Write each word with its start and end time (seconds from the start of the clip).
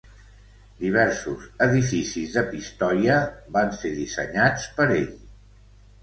Diversos 0.83 1.41
edificis 1.65 2.31
de 2.37 2.41
Pistoia 2.53 3.17
van 3.57 3.69
ser 3.81 3.91
dissenyats 3.99 4.65
per 4.79 4.89
ell. 4.95 5.13